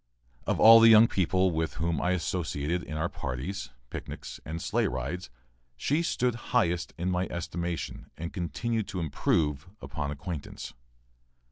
[0.47, 4.87] Of all the young people with whom I associated in our parties, picnics, and sleigh
[4.87, 5.29] rides,
[5.77, 10.73] she stood highest in my estimation and continued to improve upon acquaintance.